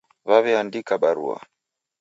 [0.27, 1.37] Waw'eandika barua